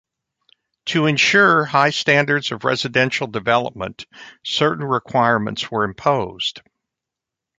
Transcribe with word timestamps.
To 0.85 1.05
ensure 1.05 1.63
high 1.63 1.91
standards 1.91 2.51
of 2.51 2.63
residential 2.63 3.27
development, 3.27 4.07
certain 4.43 4.83
requirements 4.83 5.69
were 5.69 5.83
imposed. 5.83 6.61